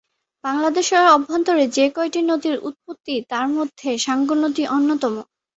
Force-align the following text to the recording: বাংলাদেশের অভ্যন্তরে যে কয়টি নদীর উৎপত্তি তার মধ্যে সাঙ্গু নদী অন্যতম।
বাংলাদেশের 0.43 1.03
অভ্যন্তরে 1.15 1.63
যে 1.69 1.85
কয়টি 1.95 2.19
নদীর 2.23 2.55
উৎপত্তি 2.61 3.15
তার 3.31 3.45
মধ্যে 3.55 3.89
সাঙ্গু 4.05 4.35
নদী 4.35 4.63
অন্যতম। 4.69 5.13